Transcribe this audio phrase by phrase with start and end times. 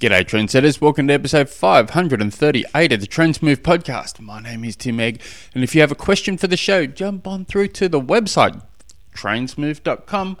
[0.00, 0.80] G'day, trendsetters.
[0.80, 4.20] Welcome to episode 538 of the Trainsmooth podcast.
[4.20, 5.20] My name is Tim Egge,
[5.52, 8.62] and if you have a question for the show, jump on through to the website,
[9.12, 10.36] trainsmooth.com.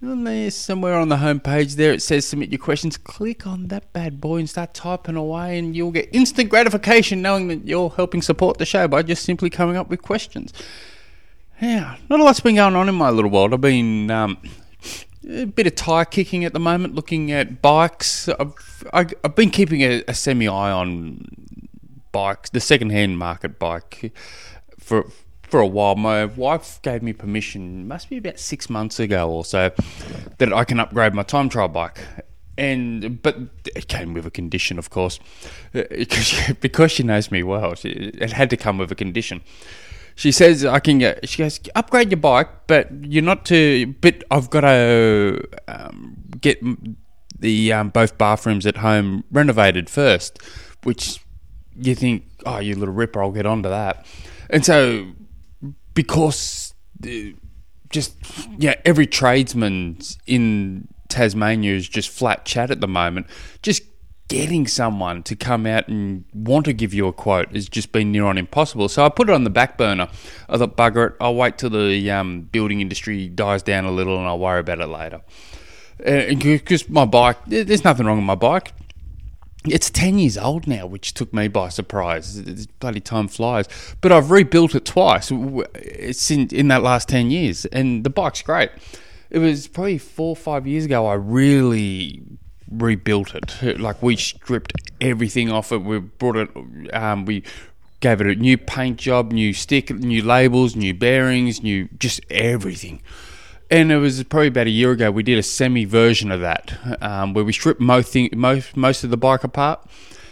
[0.00, 2.96] And there's somewhere on the homepage there it says submit your questions.
[2.96, 7.48] Click on that bad boy and start typing away, and you'll get instant gratification knowing
[7.48, 10.50] that you're helping support the show by just simply coming up with questions.
[11.60, 13.52] Yeah, not a lot's been going on in my little world.
[13.52, 14.38] I've been um,
[15.26, 18.28] a bit of tire kicking at the moment, looking at bikes.
[18.28, 21.26] I've, I, have been keeping a, a semi eye on
[22.12, 24.12] bikes, the second hand market bike,
[24.78, 25.10] for
[25.42, 25.96] for a while.
[25.96, 29.70] My wife gave me permission, must be about six months ago or so,
[30.38, 32.00] that I can upgrade my time trial bike.
[32.56, 33.36] And but
[33.76, 35.20] it came with a condition, of course,
[35.72, 37.74] because she knows me well.
[37.84, 39.42] It had to come with a condition
[40.18, 41.28] she says I can get.
[41.28, 43.94] She goes upgrade your bike, but you're not to.
[44.00, 46.58] But I've got to um, get
[47.38, 50.42] the um, both bathrooms at home renovated first,
[50.82, 51.20] which
[51.76, 54.04] you think, oh, you little ripper, I'll get onto that.
[54.50, 55.06] And so
[55.94, 56.74] because
[57.88, 58.16] just
[58.58, 63.28] yeah, every tradesman in Tasmania is just flat chat at the moment.
[63.62, 63.82] Just
[64.28, 68.12] getting someone to come out and want to give you a quote has just been
[68.12, 68.88] near on impossible.
[68.88, 70.08] So I put it on the back burner.
[70.48, 74.18] I thought, bugger it, I'll wait till the um, building industry dies down a little
[74.18, 75.22] and I'll worry about it later.
[75.98, 78.72] Because my bike, there's nothing wrong with my bike.
[79.64, 82.36] It's 10 years old now, which took me by surprise.
[82.36, 83.66] It's bloody time flies.
[84.00, 85.32] But I've rebuilt it twice
[85.74, 88.70] it's in, in that last 10 years, and the bike's great.
[89.30, 92.22] It was probably four or five years ago I really
[92.70, 93.80] rebuilt it.
[93.80, 95.78] Like we stripped everything off it.
[95.78, 96.94] We brought it.
[96.94, 97.42] Um, we
[98.00, 103.02] gave it a new paint job, new stick, new labels, new bearings, new just everything.
[103.70, 105.10] And it was probably about a year ago.
[105.10, 109.04] We did a semi version of that, um, where we stripped most, thing, most most
[109.04, 109.86] of the bike apart.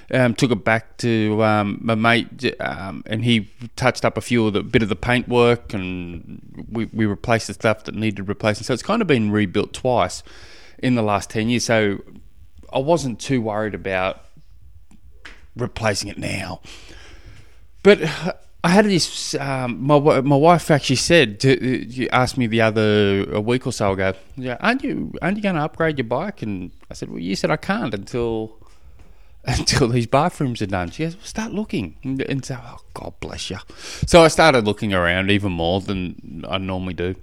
[0.09, 4.47] Um, took it back to um, my mate, um, and he touched up a few
[4.47, 8.29] of the bit of the paint work, and we, we replaced the stuff that needed
[8.29, 8.63] replacing.
[8.63, 10.23] So it's kind of been rebuilt twice
[10.79, 11.65] in the last ten years.
[11.65, 11.99] So
[12.73, 14.23] I wasn't too worried about
[15.57, 16.61] replacing it now.
[17.83, 18.01] But
[18.65, 19.35] I had this.
[19.37, 23.73] Um, my my wife actually said to, you asked me the other a week or
[23.73, 24.15] so ago.
[24.37, 26.43] Yeah, aren't you aren't you going to upgrade your bike?
[26.43, 28.59] And I said, well, you said I can't until
[29.45, 30.91] until these bathrooms are done.
[30.91, 31.97] She goes, well, start looking.
[32.03, 33.59] And so, oh, God bless you.
[34.07, 37.15] So I started looking around even more than I normally do.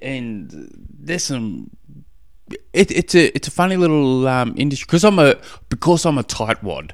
[0.00, 1.70] And there's some
[2.72, 5.36] it, it's a it's a funny little um, industry because I'm a
[5.68, 6.92] because I'm a tightwad.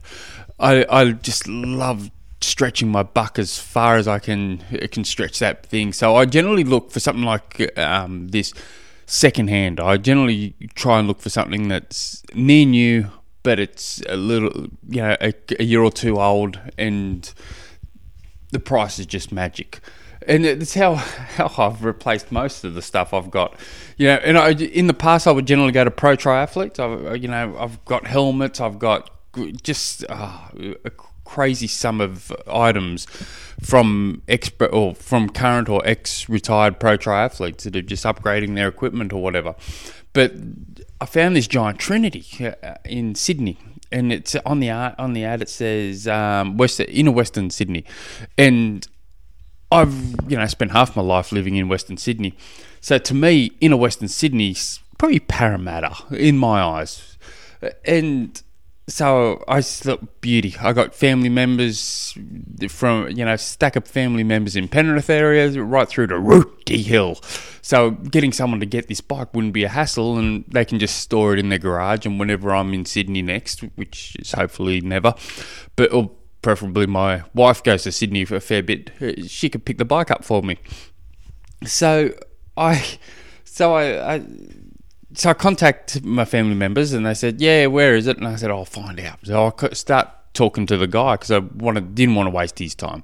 [0.59, 2.11] I I just love
[2.41, 4.59] stretching my buck as far as I can
[4.91, 5.93] can stretch that thing.
[5.93, 8.53] So I generally look for something like um, this
[9.07, 9.81] secondhand.
[9.81, 13.11] I generally try and look for something that's near new,
[13.43, 17.33] but it's a little you know a, a year or two old, and
[18.51, 19.81] the price is just magic
[20.27, 23.59] and it's how how I've replaced most of the stuff I've got.
[23.97, 26.79] You know, and I, in the past I would generally go to pro triathletes.
[26.79, 28.61] I've you know I've got helmets.
[28.61, 29.11] I've got
[29.63, 30.49] just uh,
[30.85, 30.91] a
[31.25, 33.05] crazy sum of items
[33.61, 38.69] from expert or from current or ex retired pro triathletes that are just upgrading their
[38.69, 39.55] equipment or whatever.
[40.13, 40.33] But
[41.01, 43.59] I found this giant Trinity uh, in Sydney,
[43.93, 45.43] and it's on the on the ad.
[45.43, 47.85] It says um, West inner Western Sydney,
[48.37, 48.87] and
[49.71, 52.35] I've you know spent half my life living in Western Sydney,
[52.81, 57.17] so to me, inner Western Sydney's probably Parramatta in my eyes,
[57.85, 58.43] and
[58.89, 60.57] so I thought beauty.
[60.61, 62.17] I got family members
[62.69, 67.17] from you know stack up family members in Penrith area right through to Rooty Hill.
[67.61, 70.97] So getting someone to get this bike wouldn't be a hassle, and they can just
[70.97, 72.07] store it in their garage.
[72.07, 75.15] And whenever I'm in Sydney next, which is hopefully never,
[75.77, 75.93] but
[76.43, 78.91] preferably my wife goes to Sydney for a fair bit,
[79.27, 80.59] she could pick the bike up for me.
[81.65, 82.13] So
[82.57, 82.99] I,
[83.45, 84.27] so I, I
[85.15, 88.37] so I contact my family members and they said, "Yeah, where is it?" And I
[88.37, 92.15] said, "I'll find out." So I start talking to the guy because I wanted, didn't
[92.15, 93.03] want to waste his time.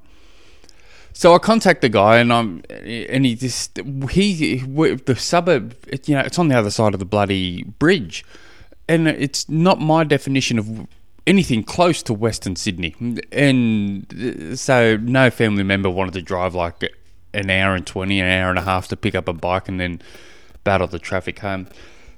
[1.11, 3.79] So I contact the guy and I'm and he just
[4.11, 8.25] he the suburb you know it's on the other side of the bloody bridge,
[8.87, 10.87] and it's not my definition of
[11.27, 12.95] anything close to Western Sydney.
[13.31, 16.83] And uh, so no family member wanted to drive like
[17.33, 19.79] an hour and 20, an hour and a half to pick up a bike and
[19.79, 20.01] then
[20.63, 21.67] battle the traffic home.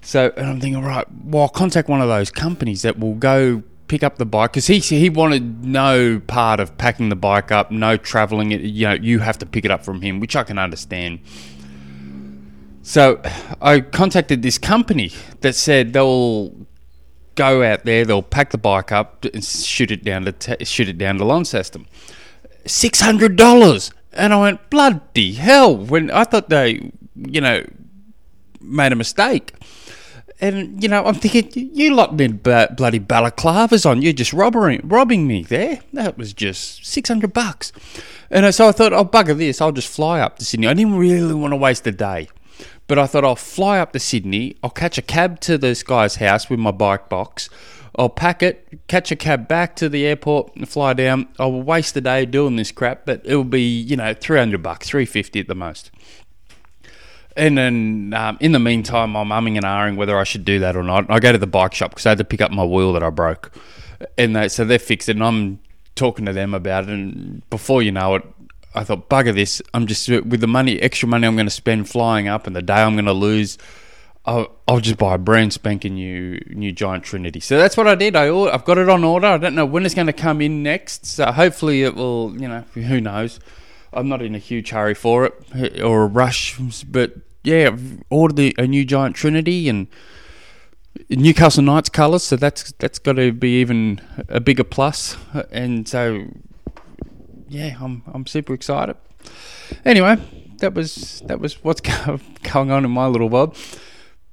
[0.01, 3.63] So, and I'm thinking, right, well, I'll contact one of those companies that will go
[3.87, 7.71] pick up the bike because he he wanted no part of packing the bike up,
[7.71, 8.61] no traveling it.
[8.61, 11.19] You know, you have to pick it up from him, which I can understand.
[12.83, 13.21] So,
[13.61, 15.11] I contacted this company
[15.41, 16.53] that said they'll
[17.37, 20.89] go out there, they'll pack the bike up and shoot it down to t- shoot
[20.89, 21.87] it down to Launceston.
[22.65, 27.63] Six hundred dollars, and I went bloody hell when I thought they, you know,
[28.59, 29.53] made a mistake.
[30.39, 34.01] And you know, I'm thinking you lot in bloody balaclavas on.
[34.01, 35.79] You're just robbing robbing me there.
[35.93, 37.71] That was just six hundred bucks.
[38.29, 39.61] And uh, so I thought, I'll oh, bugger this.
[39.61, 40.67] I'll just fly up to Sydney.
[40.67, 42.27] I didn't really want to waste a day.
[42.87, 44.55] But I thought I'll fly up to Sydney.
[44.63, 47.49] I'll catch a cab to this guy's house with my bike box.
[47.97, 51.27] I'll pack it, catch a cab back to the airport, and fly down.
[51.39, 54.87] I'll waste a day doing this crap, but it'll be you know three hundred bucks,
[54.87, 55.91] three fifty at the most.
[57.35, 60.75] And then um, in the meantime, I'm umming and ahhing whether I should do that
[60.75, 61.09] or not.
[61.09, 63.03] I go to the bike shop because I had to pick up my wheel that
[63.03, 63.51] I broke,
[64.17, 65.15] and they, so they fixed it.
[65.17, 65.59] And I'm
[65.95, 68.23] talking to them about it, and before you know it,
[68.77, 69.61] I thought, bugger this.
[69.73, 72.61] I'm just with the money, extra money I'm going to spend flying up, and the
[72.61, 73.57] day I'm going to lose.
[74.25, 77.39] I'll, I'll, just buy a brand spanking new new giant Trinity.
[77.39, 78.15] So that's what I did.
[78.15, 79.27] I I've got it on order.
[79.27, 81.05] I don't know when it's going to come in next.
[81.05, 82.33] So hopefully it will.
[82.37, 83.39] You know, who knows?
[83.93, 87.13] I'm not in a huge hurry for it uh, or a rush, but
[87.43, 89.87] yeah, I've ordered the, a new giant Trinity and
[91.09, 95.15] Newcastle Knights colours, so that's that's got to be even a bigger plus.
[95.51, 96.27] And so,
[97.49, 98.95] yeah, I'm I'm super excited.
[99.85, 100.17] Anyway,
[100.59, 101.81] that was that was what's
[102.43, 103.55] going on in my little bob.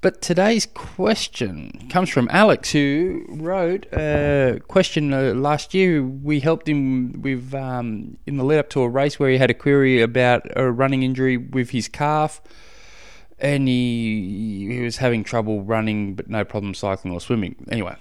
[0.00, 6.02] But today's question comes from Alex, who wrote a question uh, last year.
[6.02, 9.50] We helped him with um, in the lead up to a race where he had
[9.50, 12.42] a query about a running injury with his calf
[13.38, 17.56] and he, he was having trouble running, but no problem cycling or swimming.
[17.70, 17.96] Anyway,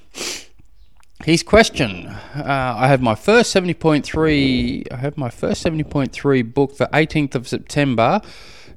[1.24, 4.84] his question: uh, I have my first seventy point three.
[4.92, 8.22] I have my first seventy point three book for eighteenth of September.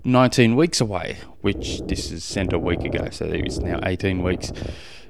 [0.04, 4.22] 19 weeks away, which this is sent a week ago, so it is now 18
[4.22, 4.52] weeks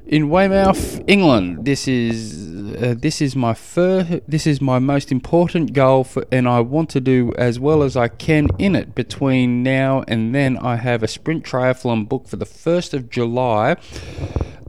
[0.07, 1.65] in Weymouth, England.
[1.65, 4.21] This is uh, this is my first.
[4.29, 7.97] This is my most important goal, for, and I want to do as well as
[7.97, 8.95] I can in it.
[8.95, 13.77] Between now and then, I have a sprint triathlon book for the first of July.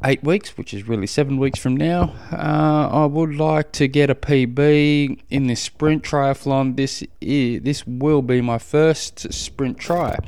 [0.05, 2.13] Eight weeks, which is really seven weeks from now.
[2.31, 6.75] Uh, I would like to get a PB in this sprint triathlon.
[6.75, 10.19] This is, this will be my first sprint try.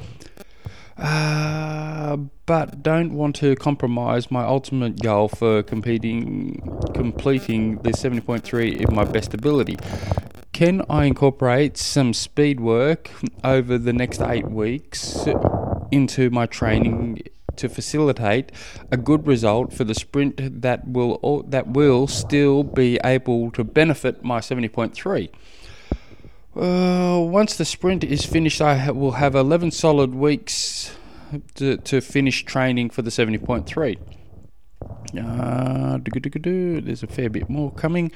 [0.98, 2.18] Uh,
[2.48, 6.60] but don't want to compromise my ultimate goal for competing,
[6.96, 9.78] completing the 70.3 in my best ability.
[10.52, 13.12] Can I incorporate some speed work
[13.44, 15.28] over the next eight weeks
[15.92, 17.22] into my training
[17.60, 18.52] to facilitate
[18.92, 24.24] a good result for the sprint that will that will still be able to benefit
[24.24, 25.30] my 70.3?
[26.56, 30.96] Uh, once the sprint is finished, I will have 11 solid weeks
[31.56, 33.98] to, to finish training for the 70.3.
[35.18, 38.12] Uh, there's a fair bit more coming.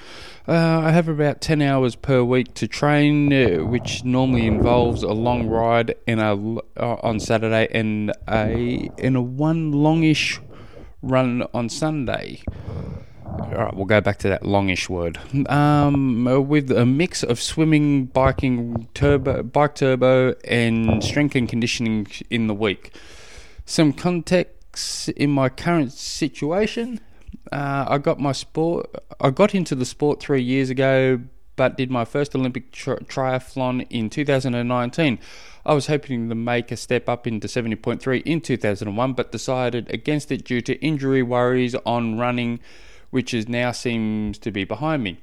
[0.47, 5.13] Uh, I have about 10 hours per week to train, uh, which normally involves a
[5.13, 10.39] long ride and a, uh, on Saturday and a, and a one longish
[11.01, 12.41] run on Sunday.
[13.25, 15.19] All right, we'll go back to that longish word.
[15.49, 22.47] Um, with a mix of swimming, biking, turbo, bike turbo, and strength and conditioning in
[22.47, 22.95] the week.
[23.65, 24.62] Some context
[25.15, 26.99] in my current situation.
[27.51, 28.89] Uh, I got my sport.
[29.19, 31.21] I got into the sport three years ago,
[31.55, 35.19] but did my first Olympic tri- triathlon in 2019.
[35.65, 40.31] I was hoping to make a step up into 70.3 in 2001, but decided against
[40.31, 42.59] it due to injury worries on running
[43.13, 45.19] which is now seems to be behind me.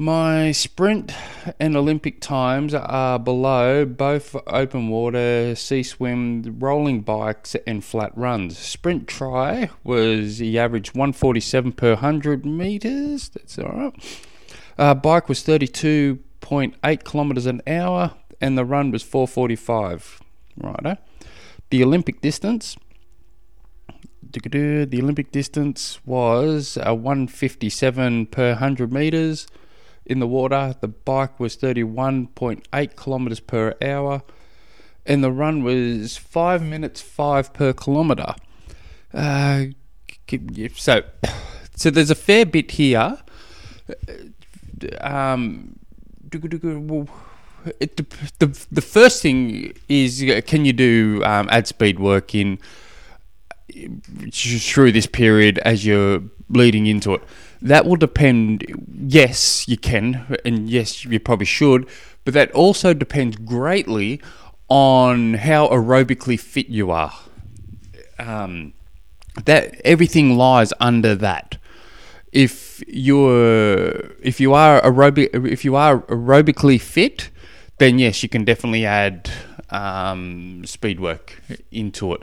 [0.00, 1.12] My sprint
[1.58, 8.56] and Olympic times are below both open water, sea swim, rolling bikes, and flat runs.
[8.56, 13.28] Sprint try was the average 147 per 100 meters.
[13.28, 14.24] That's all right.
[14.78, 20.22] Uh, bike was 32.8 kilometers an hour, and the run was 445.
[20.56, 20.96] Righto.
[21.68, 22.74] The Olympic distance
[24.32, 29.46] the Olympic distance was a 157 per 100 meters
[30.10, 30.74] in the water.
[30.80, 34.22] The bike was 31.8 kilometers per hour,
[35.06, 38.34] and the run was five minutes five per kilometer.
[39.14, 39.66] Uh,
[40.76, 41.02] so,
[41.76, 43.18] so there's a fair bit here.
[45.00, 45.78] Um,
[47.78, 47.96] it,
[48.38, 52.58] the the first thing is can you do um, add speed work in
[54.32, 57.22] through this period as you're leading into it.
[57.62, 58.64] That will depend.
[59.06, 61.86] Yes, you can, and yes, you probably should,
[62.24, 64.20] but that also depends greatly
[64.68, 67.12] on how aerobically fit you are.
[68.18, 68.72] Um,
[69.44, 71.58] that everything lies under that.
[72.32, 73.88] If you're
[74.20, 77.30] if you are aerobic if you are aerobically fit,
[77.78, 79.30] then yes, you can definitely add
[79.70, 82.22] um, speed work into it.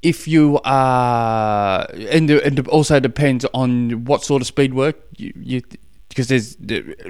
[0.00, 5.62] If you are, and it also depends on what sort of speed work you, you
[6.08, 6.56] because there's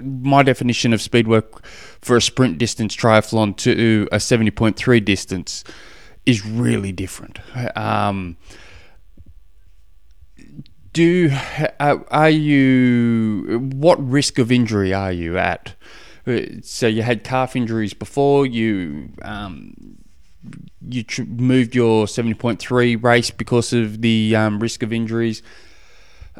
[0.02, 5.64] my definition of speed work for a sprint distance triathlon to a 70.3 distance
[6.26, 7.38] is really different.
[7.76, 8.36] Um,
[10.92, 11.30] do
[11.80, 15.74] uh, are you what risk of injury are you at?
[16.26, 19.97] Uh, so you had calf injuries before you um,
[20.88, 25.42] you tr- moved your 70.3 race because of the um, risk of injuries.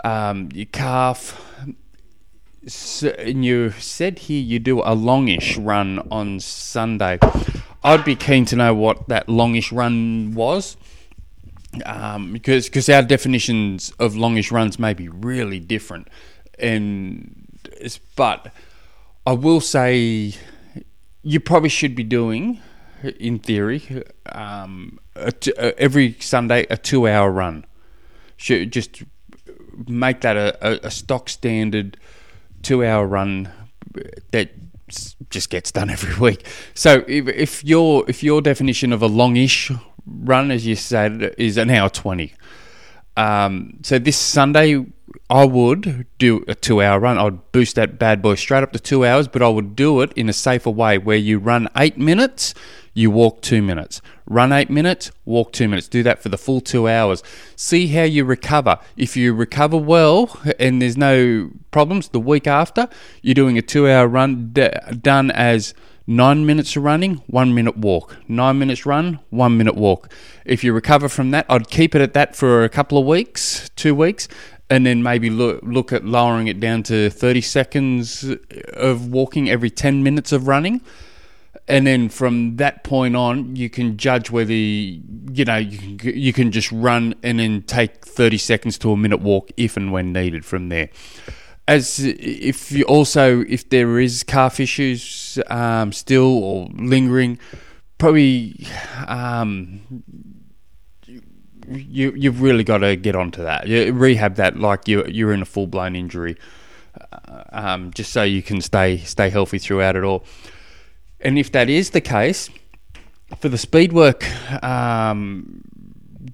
[0.04, 1.44] Um, your calf.
[2.66, 7.18] So, and you said here you do a longish run on Sunday.
[7.82, 10.76] I'd be keen to know what that longish run was,
[11.86, 16.08] um, because because our definitions of longish runs may be really different,
[16.58, 17.46] and
[18.16, 18.52] but
[19.26, 20.34] I will say
[21.22, 22.60] you probably should be doing,
[23.02, 27.64] in theory, um, every Sunday a two-hour run.
[28.36, 29.02] Should just
[29.86, 31.96] make that a, a stock standard
[32.62, 33.50] two-hour run
[34.30, 34.50] that
[35.30, 36.46] just gets done every week.
[36.74, 39.70] So if, if your if your definition of a longish
[40.06, 42.34] run, as you said, is an hour twenty,
[43.16, 44.84] um, so this Sunday
[45.30, 47.18] I would do a two-hour run.
[47.18, 50.12] I'd boost that bad boy straight up to two hours, but I would do it
[50.14, 52.54] in a safer way where you run eight minutes
[52.98, 54.02] you walk two minutes.
[54.26, 55.86] Run eight minutes, walk two minutes.
[55.86, 57.22] Do that for the full two hours.
[57.54, 58.80] See how you recover.
[58.96, 62.88] If you recover well and there's no problems, the week after,
[63.22, 64.70] you're doing a two hour run d-
[65.00, 65.74] done as
[66.08, 68.16] nine minutes of running, one minute walk.
[68.26, 70.12] Nine minutes run, one minute walk.
[70.44, 73.70] If you recover from that, I'd keep it at that for a couple of weeks,
[73.76, 74.26] two weeks,
[74.70, 78.34] and then maybe look look at lowering it down to 30 seconds
[78.74, 80.82] of walking every 10 minutes of running
[81.68, 86.32] and then from that point on, you can judge whether you know you can, you
[86.32, 90.12] can just run and then take thirty seconds to a minute walk if and when
[90.12, 90.46] needed.
[90.46, 90.88] From there,
[91.66, 97.38] as if you also if there is calf issues um, still or lingering,
[97.98, 98.66] probably
[99.06, 100.02] um,
[101.70, 103.66] you you've really got to get onto that.
[103.66, 106.36] You rehab that like you you're in a full blown injury,
[107.00, 110.24] uh, um, just so you can stay stay healthy throughout it all.
[111.20, 112.48] And if that is the case,
[113.38, 114.24] for the speed work,
[114.62, 115.62] um,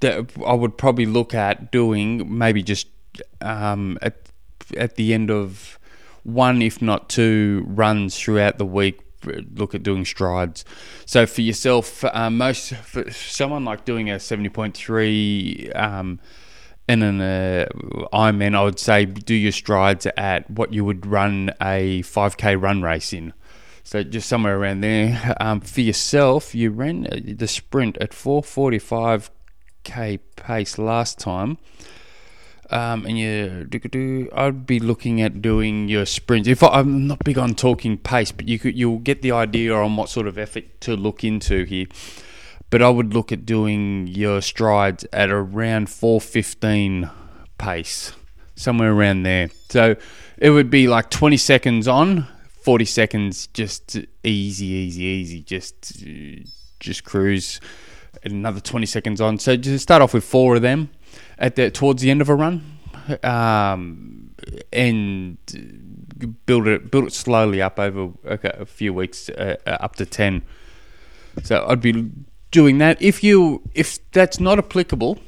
[0.01, 2.89] that I would probably look at doing maybe just
[3.41, 4.17] um, at
[4.77, 5.79] at the end of
[6.23, 9.04] one, if not two, runs throughout the week.
[9.27, 10.65] Look at doing strides.
[11.07, 15.73] So for yourself, uh, most for someone like doing a seventy point three.
[15.75, 16.21] Um,
[16.87, 17.67] and an uh,
[18.13, 22.83] Ironman, I would say do your strides at what you would run a 5k run
[22.83, 23.33] race in.
[23.85, 25.37] So just somewhere around there.
[25.41, 31.59] Um, for yourself, you ran uh, the sprint at 4:45k pace last time.
[32.71, 36.49] Um, and you, I'd be looking at doing your sprints.
[36.49, 39.75] If I, am not big on talking pace, but you could, you'll get the idea
[39.75, 41.87] on what sort of effort to look into here.
[42.71, 47.11] But I would look at doing your strides at around 4:15
[47.59, 48.13] pace,
[48.57, 49.51] somewhere around there.
[49.69, 49.97] So
[50.39, 52.27] it would be like 20 seconds on,
[52.63, 55.43] 40 seconds, just easy, easy, easy.
[55.43, 56.03] Just,
[56.81, 57.61] just cruise.
[58.25, 59.39] Another 20 seconds on.
[59.39, 60.89] So just start off with four of them
[61.39, 62.63] at the towards the end of a run,
[63.23, 64.31] um,
[64.73, 65.39] and
[66.47, 70.43] build it build it slowly up over a, few weeks, uh, uh, up to 10.
[71.43, 72.11] So I'd be
[72.51, 73.01] doing that.
[73.03, 75.19] If you if that's not applicable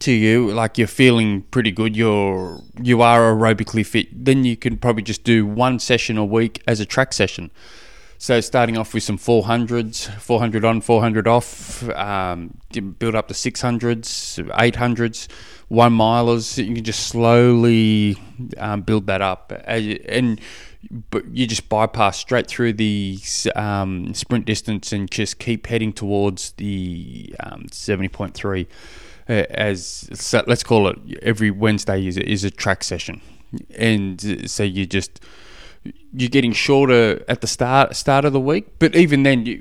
[0.00, 4.76] to you, like you're feeling pretty good, you're you are aerobically fit, then you can
[4.76, 7.50] probably just do one session a week as a track session.
[8.24, 12.56] So starting off with some 400s, 400 on, 400 off, um,
[12.98, 15.28] build up to 600s, 800s,
[15.68, 16.56] one milers.
[16.56, 18.16] You can just slowly
[18.56, 20.40] um, build that up, and
[21.10, 23.18] but you just bypass straight through the
[23.56, 28.66] um, sprint distance and just keep heading towards the um, 70.3
[29.28, 33.20] uh, as so let's call it every Wednesday is is a track session,
[33.76, 35.20] and so you just
[36.12, 39.56] you're getting shorter at the start start of the week, but even then, you,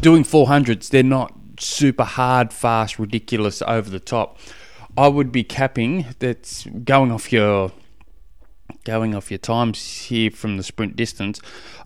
[0.00, 4.38] doing 400s, they're not super hard, fast, ridiculous, over the top.
[4.96, 7.72] I would be capping that's going off your
[8.84, 11.40] going off your times here from the sprint distance.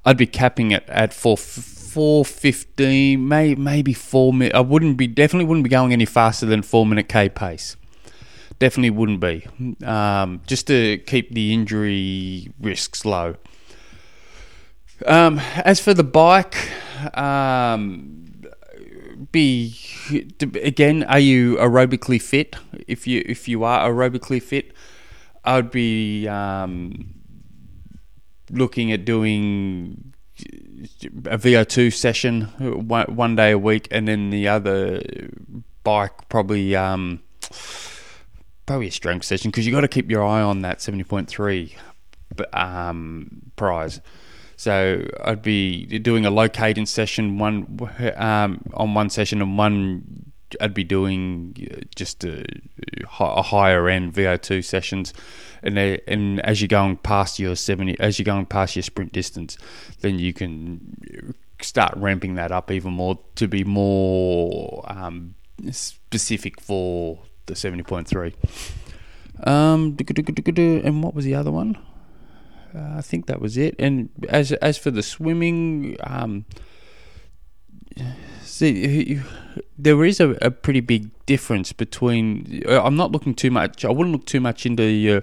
[0.04, 1.36] I'd be capping it at 4
[1.92, 4.54] four fifteen, may maybe four minute.
[4.54, 7.76] I wouldn't be definitely wouldn't be going any faster than four minute k pace.
[8.62, 9.44] Definitely wouldn't be.
[9.84, 13.34] Um, just to keep the injury risks low.
[15.04, 16.70] Um, as for the bike,
[17.14, 18.44] um,
[19.32, 19.76] be
[20.62, 21.02] again.
[21.02, 22.54] Are you aerobically fit?
[22.86, 24.72] If you if you are aerobically fit,
[25.44, 27.14] I'd be um,
[28.48, 30.14] looking at doing
[31.26, 32.42] a VO2 session
[32.86, 35.02] one, one day a week, and then the other
[35.82, 37.24] bike probably um,
[38.66, 41.28] probably a strength session because you got to keep your eye on that seventy point
[41.28, 41.76] three
[42.52, 44.00] um, prize.
[44.56, 47.78] So I'd be doing a low cadence session one
[48.16, 52.44] um, on one session and one I'd be doing just a,
[53.20, 55.14] a higher end VO2 sessions,
[55.62, 59.56] and and as you're going past your seventy, as you're going past your sprint distance,
[60.00, 65.34] then you can start ramping that up even more to be more um,
[65.70, 68.34] specific for the seventy point three.
[69.44, 71.76] Um, and what was the other one?
[72.74, 73.74] Uh, I think that was it.
[73.78, 76.44] And as as for the swimming, um,
[78.42, 79.20] see,
[79.78, 82.62] there is a, a, pretty big difference between.
[82.66, 83.84] Uh, I'm not looking too much.
[83.84, 85.22] I wouldn't look too much into your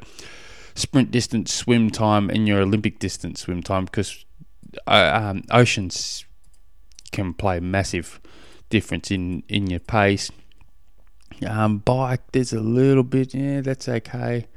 [0.76, 4.26] sprint distance swim time and your Olympic distance swim time because
[4.88, 6.26] uh, um, oceans
[7.12, 8.20] can play a massive
[8.70, 10.32] difference in in your pace.
[11.46, 13.34] Um, bike, there's a little bit.
[13.34, 14.48] Yeah, that's okay.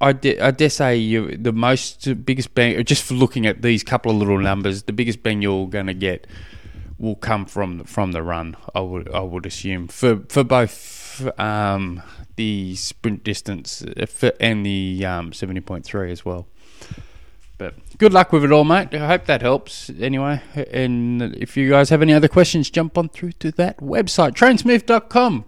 [0.00, 3.84] I, de- I dare say you the most biggest bang just for looking at these
[3.84, 6.26] couple of little numbers, the biggest bang you're going to get
[6.98, 8.56] will come from from the run.
[8.74, 12.02] I would I would assume for for both um,
[12.36, 16.48] the sprint distance uh, and the um, seventy point three as well.
[17.62, 18.92] But good luck with it all, mate.
[18.92, 20.42] I hope that helps anyway.
[20.72, 25.44] And if you guys have any other questions, jump on through to that website, trainsmooth.com.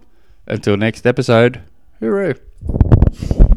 [0.47, 1.61] Until next episode,
[2.01, 3.54] hooroo.